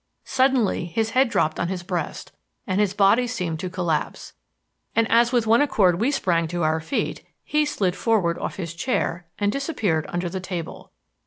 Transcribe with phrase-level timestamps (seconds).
[0.25, 2.31] Suddenly his head dropped on his breast
[2.65, 4.33] and his body seemed to collapse;
[4.95, 8.73] and as with one accord we sprang to our feet, he slid forward off his
[8.73, 10.91] chair and disappeared under the table.